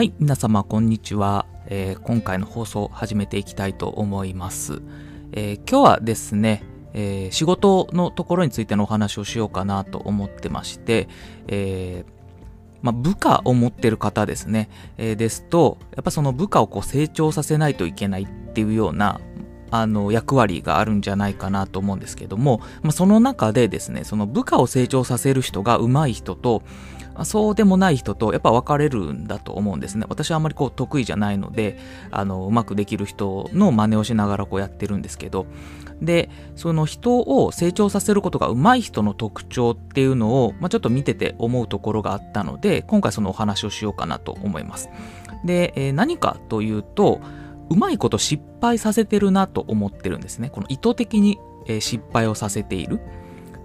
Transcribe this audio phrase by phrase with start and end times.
[0.00, 4.80] はい、皆様こんにちは、えー、今回の放送を始めていきたいと思います。
[5.32, 6.62] えー、今日はですね、
[6.94, 11.06] えー、仕事のところについてのお話をしようかなと思ってまして、
[11.48, 12.06] え
[12.80, 19.20] まあ、部下を持ってる方ですね、えですと、やっぱその部下をこう成長させないといけないっていうような、
[19.70, 26.62] あの役割があるんじゃないかなと思うんですけども、まあ、その中でですね、その部下を成長させる人が上手い人と、
[27.24, 30.06] そうでもない人とやっぱ分かれるんだと思うんですね。
[30.08, 31.78] 私はあんまりこう得意じゃないので、
[32.10, 35.46] あの、うまくできる人の真似をしながらこうやってるんですけど、
[36.00, 44.88] で、その人を成長させることが上手い人の特徴っていうのを、まあ、ちょっと見てて思うところがあったので、今回そのお話をしようかなと思います。
[45.44, 47.20] で、えー、何かというと、
[47.70, 50.50] うまいこと失敗させてるなと思ってるんですね。
[50.50, 51.38] この意図的に
[51.80, 53.00] 失敗をさせている。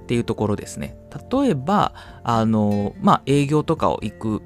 [0.06, 0.96] っていうところですね。
[1.32, 4.42] 例えば、あの、まあ、営業とかを行く、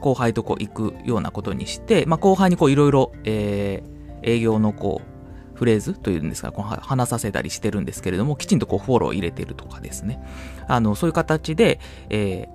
[0.00, 10.18] 後輩とこう行くようなことにして、まあ、後輩にこういろいろ、えー、営業のこう、フレーズというんですか、こう話させたりしてるんですけれども、きちんとこうフォローを入れてるとかですね。
[10.66, 12.48] あの、そういう形で、え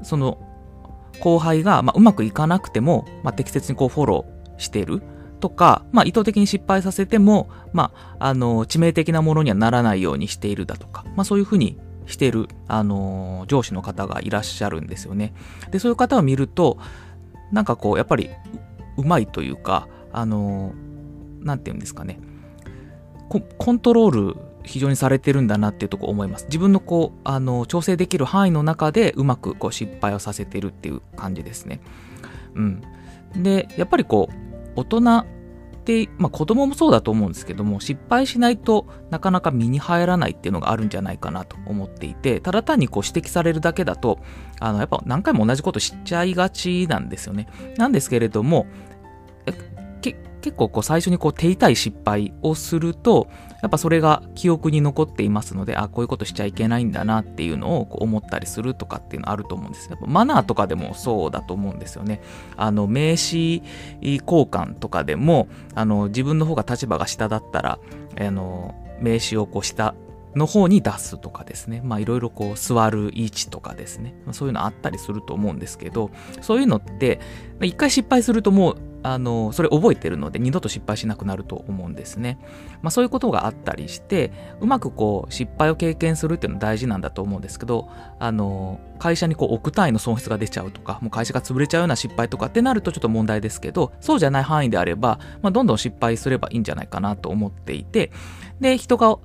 [0.00, 0.38] ー、その、
[1.20, 5.02] 後輩が、まあ、うまくいかなくても、まあ、適切にこうフォローしてる。
[5.42, 7.90] とか、まあ、意図的に失敗させても、ま
[8.20, 15.34] あ、あの、致命的なものにはならないようにしているだとか、まあ、そういうふうにしている、あの、上司の方がいらっしゃるんですよね。
[15.72, 16.78] で、そういう方を見ると、
[17.50, 18.30] なんかこう、やっぱり、
[18.96, 20.74] うまいというか、あの、
[21.40, 22.20] なんていうんですかね、
[23.28, 26.44] コントロール非常にされてるんだなっていうとこ思います。
[26.44, 31.80] 自分のこう、あの、調整できる範囲の中でうまくこう失敗をさせてるっていう感じですね。
[32.54, 32.82] うん。
[33.36, 34.41] で、やっぱりこう、
[34.76, 35.26] 大人っ
[35.84, 44.18] て、まあ子供もそうだと思うんですけども、失敗しないとなかなか身に入らないっていうのがあるんじゃないかなと思っていて、ただ単にこう指摘されるだけだと、
[44.60, 47.48] あの、やっぱ何回も同じことしちゃいがちなんですよね。
[47.76, 48.66] なんですけれども、
[50.42, 53.28] 結構こう最初にこう手痛い失敗をすると、
[53.62, 62.20] やっぱそれが記憶に残っていますので、あ、こういうことしちゃいけないんだなっていうのをこう思ったりするとかっていうのあると思うんですやっぱマナーとかでもそうだと思うんですよね。
[62.56, 63.62] あの、名刺
[64.02, 67.78] 交換とかでも、あの、自分の方が立場が下だったら、
[68.20, 69.94] あの、名刺をこう下
[70.34, 71.82] の方に出すとかですね。
[71.84, 74.14] まあいろいろこう座る位置とかですね。
[74.32, 76.10] そういうのあったりすると思うんですけど、
[76.40, 77.20] そういうのって、
[77.60, 82.38] 一回失敗するともうあの、それ覚えてるので二度と失敗しなくなると思うんですね。
[82.82, 98.12] まあそういうことがあったりして、うまくこう失敗を経験するっていうのは大事なんだと思うんですけど、あの、会社にこう億単位の損失が出ちゃうとか、もう会社が潰れちゃうような失敗とかってなるとちょっと問題ですけど、そうじゃない範囲であれば、まあどんどん失敗すればいいんじゃないかなと思っていて、
[98.60, 99.18] で、人が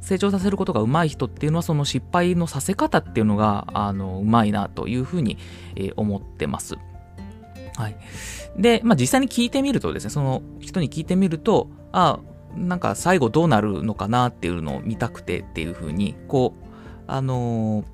[0.00, 5.38] 成長させることが上手い人っていうのはその失敗のさせ方っていうのが、あの、うまいなというふうに、
[5.76, 6.76] え思ってます。
[7.76, 7.96] はい。
[8.56, 12.20] で、まあ、実際に聞いてみるとですね、その人に聞いてみると、あ
[12.56, 16.64] なんか最後どうなるのかなっていうのを見たくてっていうふうに、こう、
[17.06, 17.84] あのー、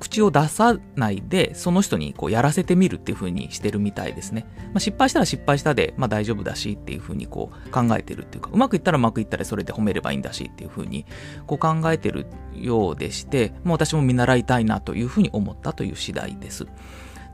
[0.00, 4.46] 口を出さないで、その人にこうやらせてみるっていう風にしてるみたいですね。
[4.66, 11.04] まあ、失敗したら失敗したで、まあ大丈夫だしっていう風にこう考えてるっていうか、うまくいったらうまくいったらそれで褒めればいいんだしっていう風に
[11.46, 16.66] こう考えてるようでして、もう私も見習いたいなという風に思ったという次第です。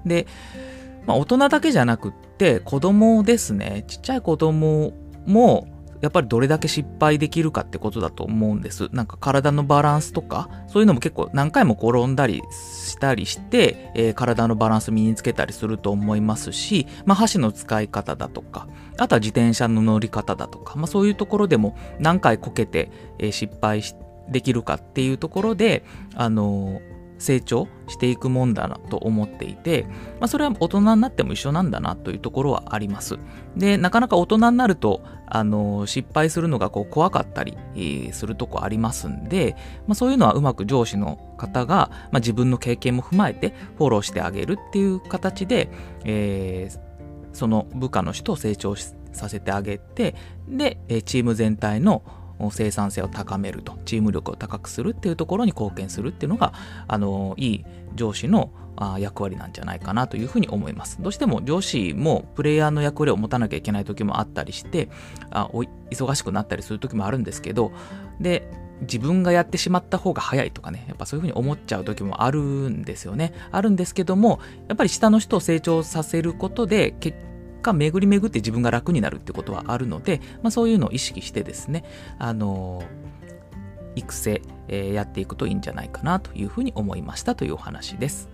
[0.06, 0.26] で、
[1.06, 4.92] まあ、大人だけじゃなくって子供ですねちっちゃい子供
[5.26, 5.68] も
[6.04, 8.90] やっぱりどれだけ失敗できるかってことだと思うんです。
[8.92, 23.82] なんか体のバランスとか、そういうのも結構何回も転んだりしたりして、えー、体のバランス身につけたりすると思いますし、まあ、箸の使い方だとか、あとは自転車の乗り方だとか、まあ、そういうところでも何回こけて、えー、失敗
[24.28, 26.82] できるかっていうところで、あの
[27.18, 29.86] 成長していくもんだなと思っていて、
[30.20, 33.18] まあ、それは大人になっても一緒なんだなというところはあります。
[33.56, 45.70] で、なかなか大人になると、あの、失敗するのがこう怖かったり、えー、するとこありますんで、まあ、そういうのはうまく上司の方が、まあ、自分の経験も踏まえてフォローしてあげるっていう形で、
[46.04, 46.78] えー、
[47.32, 50.14] その部下の人を成長させてあげて、
[50.48, 52.02] で、チーム全体の
[52.50, 56.52] 生産性を高めると、チーム力を高くするっていうところに貢献するっていうのが、
[56.88, 57.64] あの、いい
[57.94, 58.50] 上司の
[58.98, 61.00] 役割なんじゃないかなというふうに思います。
[61.00, 64.88] どうしても上司もプレイヤーの役割を持たなきゃいけない時もあったりして、
[65.30, 65.46] あ
[65.90, 67.72] 忙しくなったりする時もあるんですけど、
[68.20, 68.48] で、
[68.80, 73.32] 自分がやってしまった方が早いとかね、やっぱそういうふうに思っちゃう時もあるんですよね。
[73.52, 77.16] あるんですけども、やっぱり下の人を成長させることで、結
[77.64, 81.84] 果巡り巡って自分が楽になるってことはあるので、まあ、そういうのを意識してですね、
[82.18, 82.84] あの
[83.96, 88.28] 育成、えー、やっていくといいんじゃないかなというふうに思いましたというお話です。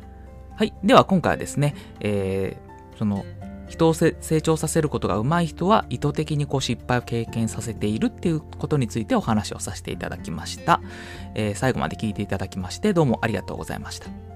[0.56, 0.74] はい。
[0.84, 3.24] では今回はですね、えー、その、
[3.70, 4.12] 人を成
[4.42, 10.80] 長させることが上手い人は意図的にこう失敗を経験させているっていうことについてお話をさせていただきました。
[11.34, 14.29] えー、最後まで聞いていただきましてどうもありがとうございました。